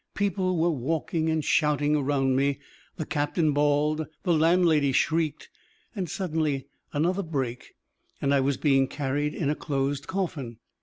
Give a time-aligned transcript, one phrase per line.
[0.15, 2.57] People were walking and shouting around me,
[2.95, 5.47] the captain bawled, the landlady shrieked
[5.95, 7.75] and suddenly another break
[8.19, 10.57] and I was being carried in a closed coffin.